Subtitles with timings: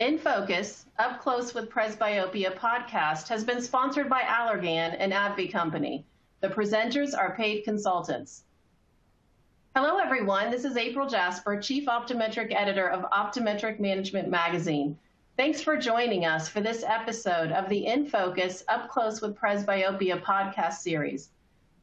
[0.00, 6.06] In Focus, Up Close with Presbyopia podcast has been sponsored by Allergan and AbbVie Company.
[6.40, 8.44] The presenters are paid consultants.
[9.74, 10.52] Hello, everyone.
[10.52, 14.96] This is April Jasper, Chief Optometric Editor of Optometric Management Magazine.
[15.36, 20.22] Thanks for joining us for this episode of the In Focus Up Close with Presbyopia
[20.22, 21.30] podcast series.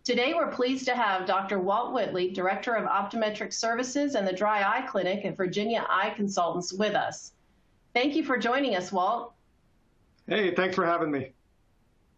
[0.05, 1.59] Today, we're pleased to have Dr.
[1.59, 6.71] Walt Whitley, Director of Optometric Services and the Dry Eye Clinic at Virginia Eye Consultants,
[6.71, 7.33] with us.
[7.95, 9.33] Thank you for joining us, Walt.
[10.27, 11.31] Hey, thanks for having me.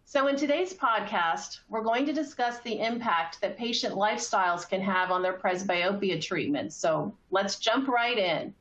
[0.05, 5.11] So, in today's podcast, we're going to discuss the impact that patient lifestyles can have
[5.11, 6.73] on their presbyopia treatment.
[6.73, 8.55] So, let's jump right in.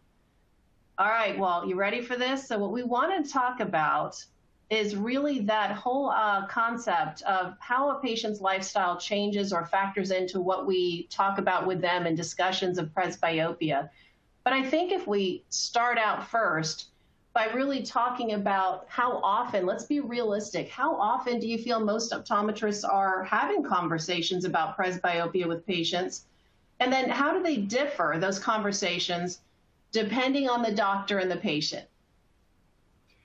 [0.98, 2.46] All right, Walt, you ready for this?
[2.46, 4.22] So, what we want to talk about
[4.68, 10.38] is really that whole uh, concept of how a patient's lifestyle changes or factors into
[10.38, 13.88] what we talk about with them in discussions of presbyopia.
[14.44, 16.90] But I think if we start out first,
[17.36, 22.12] by really talking about how often, let's be realistic, how often do you feel most
[22.12, 26.24] optometrists are having conversations about presbyopia with patients?
[26.80, 29.42] And then how do they differ, those conversations,
[29.92, 31.86] depending on the doctor and the patient?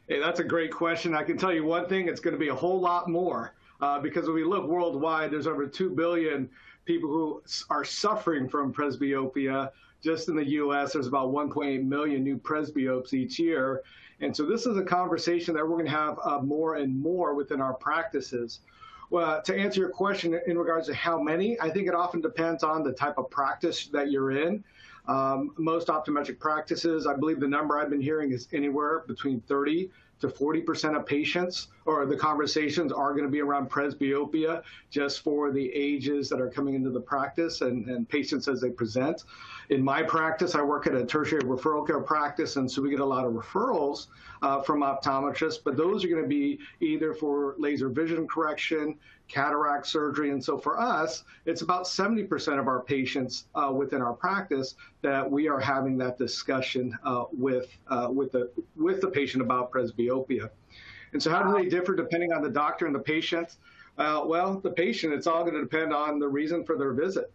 [0.09, 1.15] Hey, that's a great question.
[1.15, 3.97] I can tell you one thing, it's going to be a whole lot more uh,
[4.01, 6.49] because when we look worldwide, there's over 2 billion
[6.83, 9.71] people who are suffering from presbyopia.
[10.01, 13.83] Just in the US, there's about 1.8 million new presbyopes each year.
[14.19, 17.33] And so this is a conversation that we're going to have uh, more and more
[17.33, 18.61] within our practices.
[19.09, 22.63] Well, to answer your question in regards to how many, I think it often depends
[22.63, 24.63] on the type of practice that you're in.
[25.07, 29.89] Um, most optometric practices, I believe the number I've been hearing is anywhere between 30
[30.21, 35.51] to 40% of patients or the conversations are going to be around presbyopia just for
[35.51, 39.23] the ages that are coming into the practice and, and patients as they present.
[39.69, 42.99] In my practice, I work at a tertiary referral care practice, and so we get
[42.99, 44.07] a lot of referrals
[44.41, 48.97] uh, from optometrists, but those are going to be either for laser vision correction,
[49.27, 50.31] cataract surgery.
[50.31, 55.29] And so for us, it's about 70% of our patients uh, within our practice that
[55.29, 60.49] we are having that discussion uh, with, uh, with, the, with the patient about presbyopia.
[61.13, 63.57] And so how do they differ depending on the doctor and the patient?
[63.97, 67.31] Uh, well, the patient, it's all going to depend on the reason for their visit.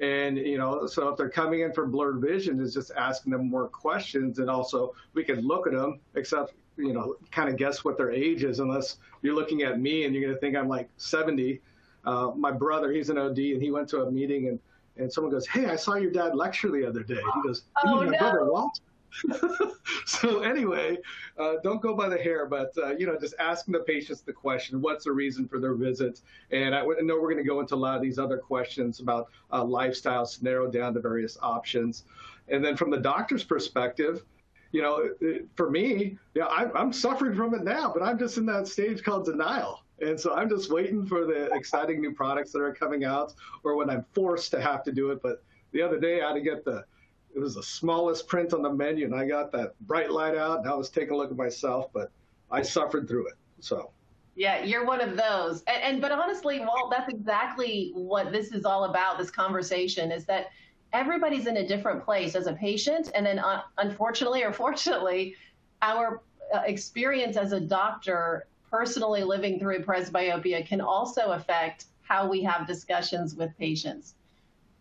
[0.00, 3.48] And, you know, so if they're coming in for blurred vision, is just asking them
[3.50, 4.38] more questions.
[4.38, 8.10] And also we can look at them, except, you know, kind of guess what their
[8.10, 11.60] age is, unless you're looking at me and you're going to think I'm like 70.
[12.04, 14.58] Uh, my brother, he's an OD, and he went to a meeting and,
[14.96, 17.20] and someone goes, Hey, I saw your dad lecture the other day.
[17.34, 18.18] He goes, Oh, my no.
[18.18, 18.80] brother Walt?
[20.06, 20.98] so anyway,
[21.38, 24.32] uh, don't go by the hair, but uh, you know, just asking the patients the
[24.32, 26.20] question, what's the reason for their visit?
[26.50, 29.28] And I know we're going to go into a lot of these other questions about
[29.50, 32.04] uh, lifestyles to narrow down the various options.
[32.48, 34.24] And then from the doctor's perspective,
[34.72, 35.10] you know,
[35.56, 39.02] for me, yeah, I'm, I'm suffering from it now, but I'm just in that stage
[39.02, 39.82] called denial.
[40.00, 43.34] And so I'm just waiting for the exciting new products that are coming out
[43.64, 45.20] or when I'm forced to have to do it.
[45.22, 46.84] But the other day I had to get the
[47.34, 50.60] it was the smallest print on the menu, and I got that bright light out,
[50.60, 52.10] and I was taking a look at myself, but
[52.50, 53.34] I suffered through it.
[53.60, 53.90] So.
[54.36, 55.62] Yeah, you're one of those.
[55.64, 59.18] And, and but honestly, Walt, that's exactly what this is all about.
[59.18, 60.50] This conversation is that
[60.92, 65.34] everybody's in a different place as a patient, and then uh, unfortunately or fortunately,
[65.82, 66.22] our
[66.54, 72.66] uh, experience as a doctor personally living through presbyopia can also affect how we have
[72.66, 74.14] discussions with patients.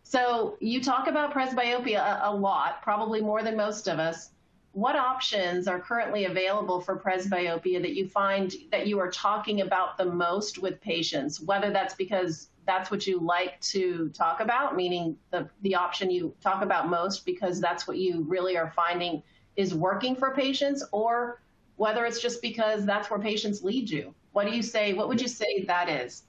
[0.03, 4.31] So you talk about presbyopia a, lot, probably more than most of us.
[4.71, 9.97] What options are currently available for presbyopia that you find that you are talking about
[9.97, 15.17] the most with patients, whether that's because that's what you like to talk about, meaning
[15.31, 19.23] the, the option you talk about most because that's what you really are finding
[19.55, 21.41] is working for patients, or
[21.77, 24.13] whether it's just because that's where patients lead you.
[24.33, 24.93] What do you say?
[24.93, 26.23] What would you say that is?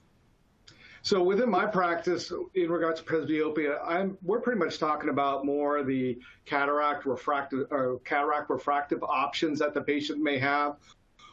[1.03, 5.83] So within my practice, in regards to presbyopia, I'm we're pretty much talking about more
[5.83, 10.77] the cataract refractive or cataract refractive options that the patient may have,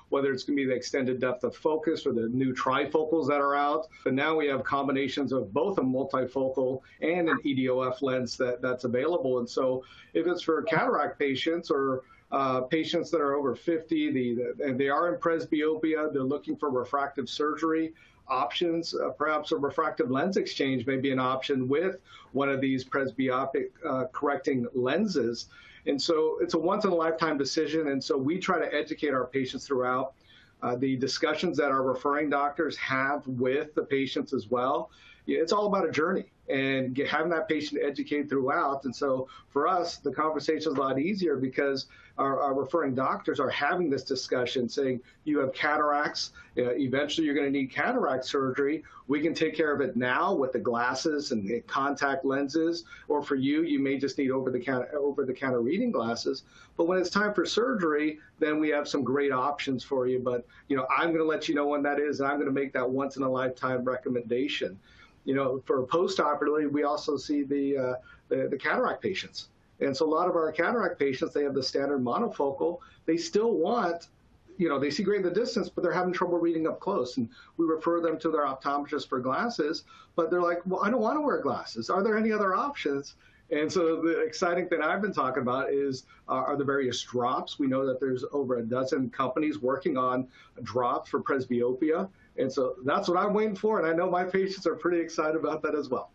[0.08, 3.42] whether it's going to be the extended depth of focus or the new trifocals that
[3.42, 3.88] are out.
[4.04, 8.84] But now we have combinations of both a multifocal and an EDOF lens that, that's
[8.84, 9.38] available.
[9.38, 9.84] And so
[10.14, 14.78] if it's for cataract patients or uh, patients that are over 50, the, the, and
[14.78, 17.92] they are in presbyopia, they're looking for refractive surgery
[18.28, 18.94] options.
[18.94, 21.96] Uh, perhaps a refractive lens exchange may be an option with
[22.32, 25.46] one of these presbyopic uh, correcting lenses.
[25.86, 27.88] And so it's a once in a lifetime decision.
[27.88, 30.12] And so we try to educate our patients throughout.
[30.60, 34.90] Uh, the discussions that our referring doctors have with the patients as well.
[35.26, 36.30] It's all about a journey.
[36.48, 38.84] and get, having that patient educated throughout.
[38.84, 41.86] And so for us, the conversation is a lot easier because
[42.18, 47.34] our, our referring doctors are having this discussion saying, you have cataracts, uh, eventually you're
[47.34, 48.82] going to need cataract surgery.
[49.06, 53.22] We can take care of it now with the glasses and the contact lenses, or
[53.22, 56.42] for you, you may just need over the counter, over the counter reading glasses.
[56.76, 60.18] But when it's time for surgery, then we have some great options for you.
[60.18, 62.46] But you know, I'm going to let you know when that is, and I'm going
[62.46, 64.78] to make that once in a lifetime recommendation.
[65.24, 67.94] You know, for post-operatively, we also see the, uh,
[68.28, 69.48] the, the cataract patients.
[69.80, 72.78] And so a lot of our cataract patients, they have the standard monofocal.
[73.06, 74.08] They still want,
[74.56, 77.16] you know, they see great in the distance, but they're having trouble reading up close.
[77.16, 79.84] And we refer them to their optometrist for glasses,
[80.16, 81.90] but they're like, well, I don't want to wear glasses.
[81.90, 83.14] Are there any other options?
[83.50, 87.58] And so the exciting thing I've been talking about is uh, are the various drops.
[87.58, 90.28] We know that there's over a dozen companies working on
[90.64, 92.10] drops for presbyopia.
[92.36, 93.80] And so that's what I'm waiting for.
[93.80, 96.10] And I know my patients are pretty excited about that as well.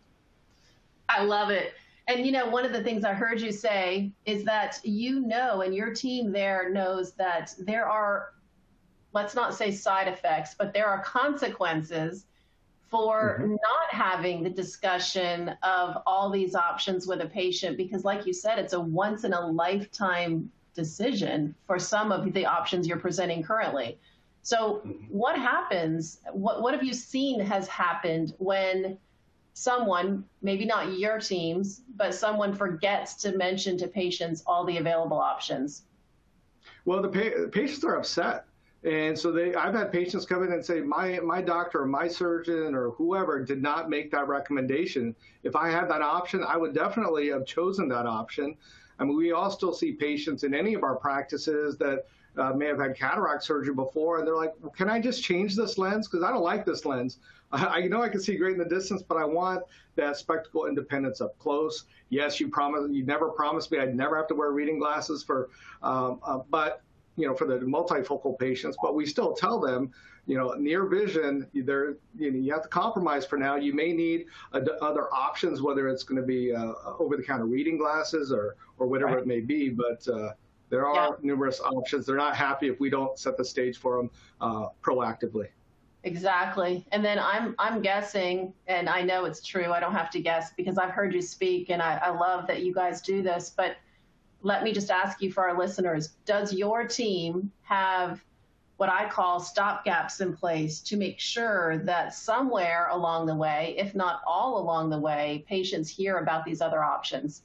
[1.08, 1.74] I love it.
[2.06, 5.62] And you know, one of the things I heard you say is that you know,
[5.62, 8.34] and your team there knows that there are,
[9.12, 12.26] let's not say side effects, but there are consequences
[12.94, 13.50] for mm-hmm.
[13.50, 18.56] not having the discussion of all these options with a patient because like you said
[18.56, 23.98] it's a once in a lifetime decision for some of the options you're presenting currently
[24.42, 24.90] so mm-hmm.
[25.08, 28.96] what happens what what have you seen has happened when
[29.54, 35.18] someone maybe not your teams but someone forgets to mention to patients all the available
[35.18, 35.84] options
[36.84, 38.46] well the pa- patients are upset
[38.84, 42.06] and so they, I've had patients come in and say, my, my doctor or my
[42.06, 45.16] surgeon or whoever did not make that recommendation.
[45.42, 48.54] If I had that option, I would definitely have chosen that option.
[48.98, 52.04] I mean, we all still see patients in any of our practices that
[52.36, 55.56] uh, may have had cataract surgery before, and they're like, well, "Can I just change
[55.56, 56.08] this lens?
[56.08, 57.18] Because I don't like this lens.
[57.52, 59.62] I, I, know I can see great in the distance, but I want
[59.96, 61.84] that spectacle independence up close.
[62.08, 62.92] Yes, you promised.
[62.92, 65.50] You never promised me I'd never have to wear reading glasses for,
[65.82, 66.82] um, uh, but
[67.16, 69.92] you know, for the multifocal patients, but we still tell them,
[70.26, 73.56] you know, near vision, there, you, know, you have to compromise for now.
[73.56, 78.56] You may need other options, whether it's going to be uh, over-the-counter reading glasses or,
[78.78, 79.20] or whatever right.
[79.20, 79.68] it may be.
[79.68, 80.32] But uh,
[80.70, 81.10] there are yeah.
[81.22, 82.06] numerous options.
[82.06, 85.48] They're not happy if we don't set the stage for them uh, proactively.
[86.04, 86.86] Exactly.
[86.92, 89.72] And then I'm I'm guessing, and I know it's true.
[89.72, 92.62] I don't have to guess because I've heard you speak, and I, I love that
[92.62, 93.52] you guys do this.
[93.56, 93.76] But
[94.42, 98.22] let me just ask you for our listeners, does your team have
[98.76, 103.94] what I call stopgaps in place to make sure that somewhere along the way, if
[103.94, 107.42] not all along the way, patients hear about these other options?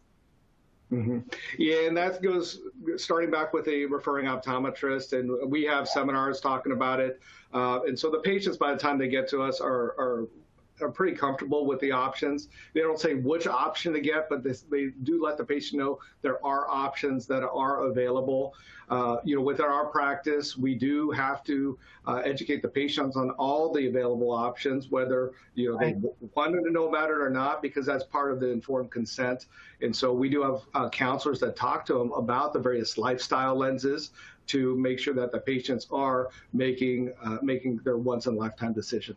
[0.91, 1.19] Mm-hmm.
[1.57, 2.61] Yeah, and that goes
[2.97, 7.19] starting back with a referring optometrist, and we have seminars talking about it.
[7.53, 10.27] Uh, and so the patients, by the time they get to us, are, are
[10.81, 12.49] are pretty comfortable with the options.
[12.73, 15.99] They don't say which option to get, but this, they do let the patient know
[16.21, 18.53] there are options that are available.
[18.89, 21.77] Uh, you know, within our practice, we do have to
[22.07, 26.01] uh, educate the patients on all the available options, whether you know right.
[26.01, 29.45] they wanted to know about it or not, because that's part of the informed consent.
[29.81, 33.55] And so we do have uh, counselors that talk to them about the various lifestyle
[33.55, 34.09] lenses
[34.47, 38.73] to make sure that the patients are making uh, making their once in a lifetime
[38.73, 39.15] decision.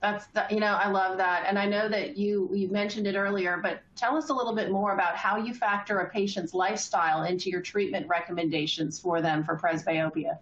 [0.00, 3.16] That's the, you know I love that, and I know that you you mentioned it
[3.16, 7.24] earlier, but tell us a little bit more about how you factor a patient's lifestyle
[7.24, 10.38] into your treatment recommendations for them for presbyopia.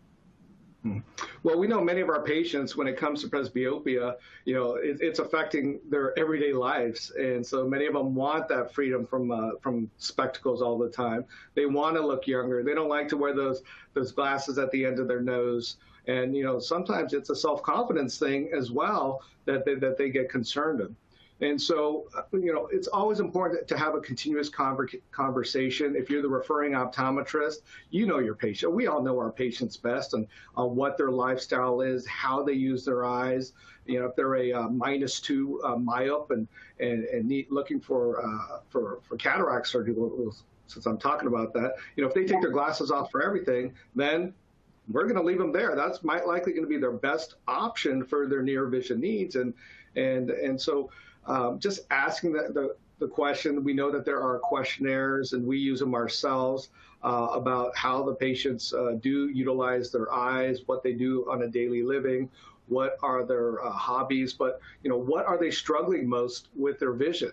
[1.43, 4.99] Well, we know many of our patients, when it comes to presbyopia, you know, it,
[5.00, 9.50] it's affecting their everyday lives, and so many of them want that freedom from uh,
[9.61, 11.25] from spectacles all the time.
[11.55, 12.62] They want to look younger.
[12.62, 13.62] They don't like to wear those
[13.95, 15.76] those glasses at the end of their nose.
[16.09, 20.28] And you know, sometimes it's a self-confidence thing as well that they, that they get
[20.28, 20.95] concerned in.
[21.40, 25.95] And so, uh, you know, it's always important to have a continuous conver- conversation.
[25.95, 27.57] If you're the referring optometrist,
[27.90, 28.73] you know your patient.
[28.73, 30.26] We all know our patients best and
[30.57, 33.52] uh, what their lifestyle is, how they use their eyes.
[33.85, 36.49] You know, if they're a uh, minus two uh, myope and
[36.81, 39.95] and, and need, looking for uh, for for cataract surgery,
[40.69, 43.75] since I'm talking about that, you know, if they take their glasses off for everything,
[43.95, 44.33] then
[44.88, 45.76] we're going to leave them there.
[45.76, 49.37] That's might likely going to be their best option for their near vision needs.
[49.37, 49.52] And
[49.97, 50.90] and and so
[51.26, 53.62] um, just asking the, the, the question.
[53.62, 56.71] We know that there are questionnaires, and we use them ourselves
[57.02, 61.49] uh, about how the patients uh, do utilize their eyes, what they do on a
[61.49, 62.30] daily living,
[62.68, 66.92] what are their uh, hobbies, but you know what are they struggling most with their
[66.92, 67.33] vision,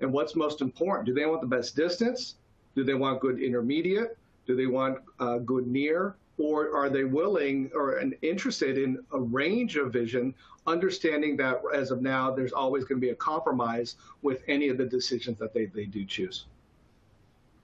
[0.00, 1.06] and what's most important?
[1.06, 2.36] Do they want the best distance?
[2.74, 4.16] Do they want good intermediate?
[4.46, 6.16] Do they want uh, good near?
[6.38, 10.34] Or are they willing or interested in a range of vision,
[10.66, 14.78] understanding that as of now, there's always going to be a compromise with any of
[14.78, 16.46] the decisions that they, they do choose?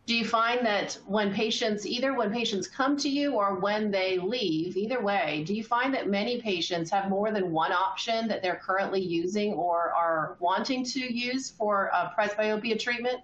[0.09, 4.17] do you find that when patients, either when patients come to you or when they
[4.17, 8.41] leave, either way, do you find that many patients have more than one option that
[8.43, 13.21] they're currently using or are wanting to use for uh, presbyopia treatment?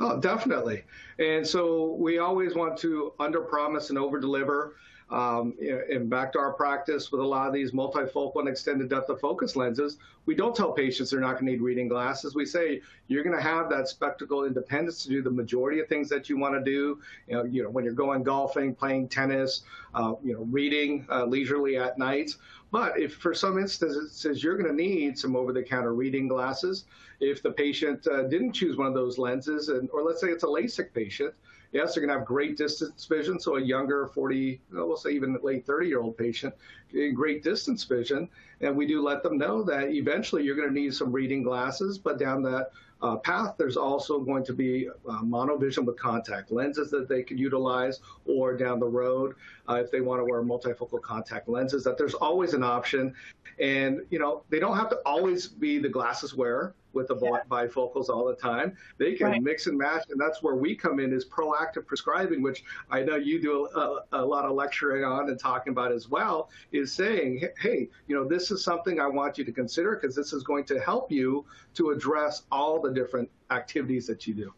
[0.00, 0.84] Oh, definitely.
[1.18, 4.72] And so we always want to underpromise and overdeliver.
[5.10, 5.54] Um,
[5.90, 9.18] and back to our practice with a lot of these multifocal and extended depth of
[9.20, 9.96] focus lenses,
[10.26, 12.34] we don't tell patients they're not going to need reading glasses.
[12.34, 16.10] We say you're going to have that spectacle independence to do the majority of things
[16.10, 17.00] that you want to do.
[17.26, 19.62] You know, you know when you're going golfing, playing tennis,
[19.94, 22.32] uh, you know, reading uh, leisurely at night.
[22.70, 26.84] But if for some instances you're going to need some over-the-counter reading glasses,
[27.18, 30.44] if the patient uh, didn't choose one of those lenses, and or let's say it's
[30.44, 31.32] a LASIK patient,
[31.72, 33.38] Yes, they're going to have great distance vision.
[33.38, 36.54] So a younger 40, we'll say even late 30 year old patient,
[36.90, 38.28] getting great distance vision.
[38.60, 41.98] And we do let them know that eventually you're going to need some reading glasses,
[41.98, 42.70] but down that
[43.00, 47.38] uh, path, there's also going to be uh, monovision with contact lenses that they could
[47.38, 49.36] utilize, or down the road,
[49.68, 53.14] uh, if they want to wear multifocal contact lenses, that there's always an option.
[53.60, 57.40] And, you know, they don't have to always be the glasses wearer with the yeah.
[57.50, 58.76] bifocals all the time.
[58.98, 59.42] They can right.
[59.42, 63.16] mix and match, and that's where we come in is proactive prescribing, which I know
[63.16, 67.42] you do a, a, lot of lecturing on and talking about as well, is saying,
[67.60, 70.64] hey, you know, this is something I want you to consider because this is going
[70.64, 74.52] to help you to address all the different activities that you do.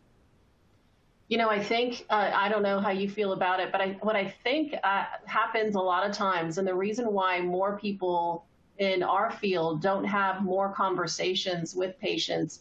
[1.28, 3.96] You know, I think uh, I don't know how you feel about it, but I,
[4.02, 8.46] what I think uh, happens a lot of times, and the reason why more people
[8.80, 12.60] in our field don't have more conversations with patients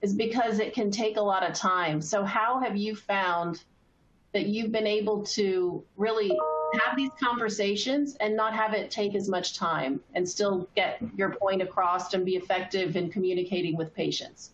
[0.00, 2.00] is because it can take a lot of time.
[2.00, 3.64] So, how have you found
[4.32, 6.28] that you've been able to really
[6.80, 11.30] have these conversations and not have it take as much time and still get your
[11.30, 14.52] point across and be effective in communicating with patients?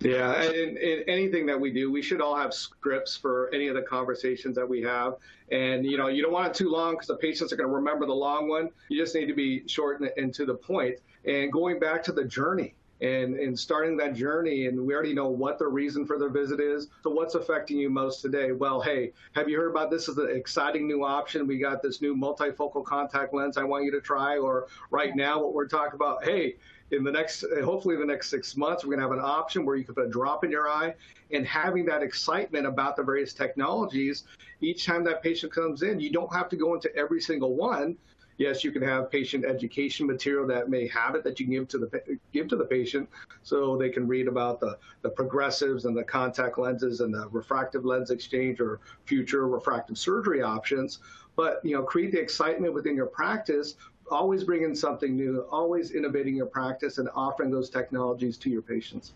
[0.00, 3.74] Yeah, and, and, anything that we do, we should all have scripts for any of
[3.74, 5.14] the conversations that we have.
[5.50, 7.74] And you know, you don't want it too long because the patients are going to
[7.74, 8.68] remember the long one.
[8.88, 10.98] You just need to be short and, and to the point.
[11.24, 15.28] And going back to the journey, and, and starting that journey and we already know
[15.28, 19.12] what the reason for their visit is so what's affecting you most today well hey
[19.32, 22.84] have you heard about this is an exciting new option we got this new multifocal
[22.84, 26.54] contact lens i want you to try or right now what we're talking about hey
[26.92, 29.64] in the next, uh, hopefully the next six months, we're going to have an option
[29.64, 30.94] where you can put a drop in your eye
[31.32, 34.24] and having that excitement about the various technologies.
[34.60, 37.96] Each time that patient comes in, you don't have to go into every single one.
[38.38, 41.68] Yes, you can have patient education material that may have it that you can give
[41.68, 43.08] to the give to the patient,
[43.42, 47.84] so they can read about the the progressives and the contact lenses and the refractive
[47.84, 50.98] lens exchange or future refractive surgery options.
[51.34, 53.76] But you know, create the excitement within your practice
[54.10, 59.12] always bringing something new, always innovating your practice and offering those technologies to your patients.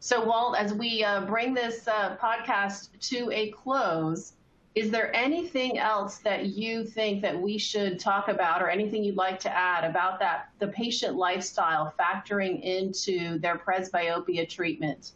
[0.00, 4.32] So, Walt, as we uh, bring this uh, podcast to a close,
[4.74, 9.16] is there anything else that you think that we should talk about, or anything you'd
[9.16, 15.12] like to add about that the patient lifestyle factoring into their presbyopia treatment?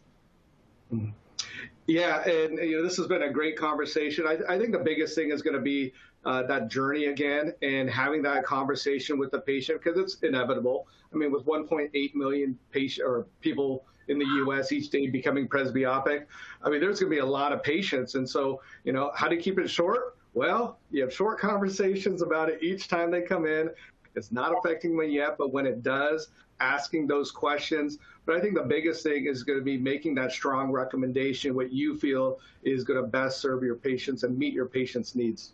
[1.87, 4.27] Yeah, and you know this has been a great conversation.
[4.27, 5.93] I, I think the biggest thing is going to be
[6.25, 10.87] uh, that journey again and having that conversation with the patient because it's inevitable.
[11.13, 14.71] I mean, with 1.8 million patient or people in the U.S.
[14.71, 16.25] each day becoming presbyopic,
[16.63, 18.15] I mean, there's going to be a lot of patients.
[18.15, 20.17] And so, you know, how to keep it short?
[20.33, 23.69] Well, you have short conversations about it each time they come in.
[24.15, 27.99] It's not affecting me yet, but when it does, asking those questions.
[28.25, 31.71] But I think the biggest thing is going to be making that strong recommendation, what
[31.71, 35.53] you feel is going to best serve your patients and meet your patients' needs.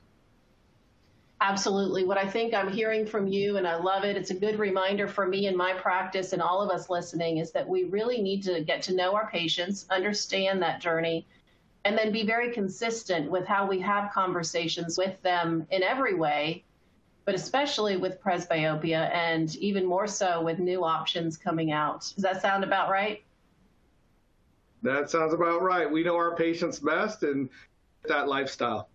[1.45, 2.05] Absolutely.
[2.05, 5.09] What I think I'm hearing from you, and I love it, it's a good reminder
[5.09, 8.43] for me and my practice and all of us listening, is that we really need
[8.43, 11.27] to get to know our patients, understand that journey,
[11.83, 16.63] and then be very consistent with how we have conversations with them in every way,
[17.25, 22.09] but especially with presbyopia and even more so with new options coming out.
[22.15, 23.21] Does that sound about right?
[24.81, 25.91] That sounds about right.
[25.91, 27.50] We know our patients best and
[28.07, 28.88] that lifestyle.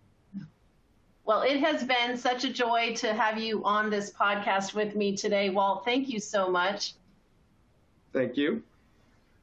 [1.25, 5.15] Well, it has been such a joy to have you on this podcast with me
[5.15, 5.85] today, Walt.
[5.85, 6.93] Thank you so much.
[8.13, 8.63] Thank you.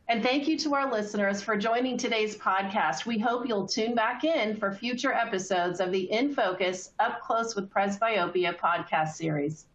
[0.08, 3.06] And thank you to our listeners for joining today's podcast.
[3.06, 7.56] We hope you'll tune back in for future episodes of the In Focus Up Close
[7.56, 9.66] with Presbyopia podcast series.